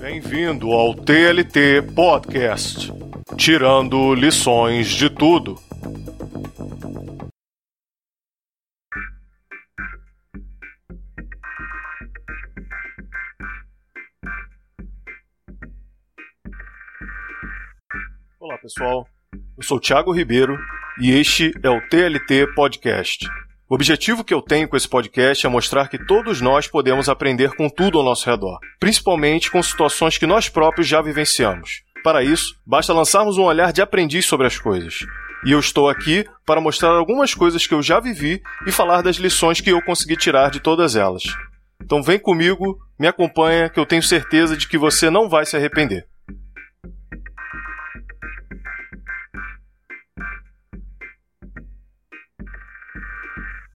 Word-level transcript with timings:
Bem-vindo 0.00 0.70
ao 0.72 0.94
TLT 0.94 1.82
Podcast 1.94 2.92
Tirando 3.36 4.14
lições 4.14 4.88
de 4.88 5.10
tudo. 5.10 5.56
Olá, 18.40 18.56
pessoal. 18.58 19.06
Eu 19.34 19.62
sou 19.62 19.78
Thiago 19.78 20.12
Ribeiro 20.12 20.56
e 20.98 21.10
este 21.10 21.52
é 21.62 21.68
o 21.68 21.80
TLT 21.88 22.54
Podcast. 22.54 23.26
O 23.68 23.74
objetivo 23.74 24.22
que 24.22 24.32
eu 24.32 24.40
tenho 24.40 24.68
com 24.68 24.76
esse 24.76 24.88
podcast 24.88 25.44
é 25.44 25.50
mostrar 25.50 25.88
que 25.88 25.98
todos 25.98 26.40
nós 26.40 26.68
podemos 26.68 27.08
aprender 27.08 27.52
com 27.56 27.68
tudo 27.68 27.98
ao 27.98 28.04
nosso 28.04 28.30
redor, 28.30 28.60
principalmente 28.78 29.50
com 29.50 29.60
situações 29.60 30.16
que 30.16 30.24
nós 30.24 30.48
próprios 30.48 30.86
já 30.86 31.02
vivenciamos. 31.02 31.82
Para 32.04 32.22
isso, 32.22 32.54
basta 32.64 32.92
lançarmos 32.92 33.38
um 33.38 33.42
olhar 33.42 33.72
de 33.72 33.82
aprendiz 33.82 34.24
sobre 34.24 34.46
as 34.46 34.56
coisas. 34.56 35.00
E 35.44 35.50
eu 35.50 35.58
estou 35.58 35.88
aqui 35.88 36.24
para 36.46 36.60
mostrar 36.60 36.90
algumas 36.90 37.34
coisas 37.34 37.66
que 37.66 37.74
eu 37.74 37.82
já 37.82 37.98
vivi 37.98 38.40
e 38.64 38.70
falar 38.70 39.02
das 39.02 39.16
lições 39.16 39.60
que 39.60 39.72
eu 39.72 39.82
consegui 39.82 40.16
tirar 40.16 40.48
de 40.48 40.60
todas 40.60 40.94
elas. 40.94 41.24
Então 41.82 42.04
vem 42.04 42.20
comigo, 42.20 42.78
me 42.96 43.08
acompanha, 43.08 43.68
que 43.68 43.80
eu 43.80 43.86
tenho 43.86 44.02
certeza 44.02 44.56
de 44.56 44.68
que 44.68 44.78
você 44.78 45.10
não 45.10 45.28
vai 45.28 45.44
se 45.44 45.56
arrepender. 45.56 46.06